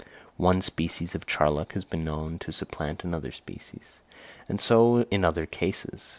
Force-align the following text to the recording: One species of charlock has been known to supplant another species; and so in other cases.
One 0.37 0.61
species 0.63 1.13
of 1.13 1.27
charlock 1.27 1.73
has 1.73 1.85
been 1.85 2.03
known 2.03 2.39
to 2.39 2.51
supplant 2.51 3.03
another 3.03 3.31
species; 3.31 3.97
and 4.49 4.59
so 4.59 5.01
in 5.11 5.23
other 5.23 5.45
cases. 5.45 6.09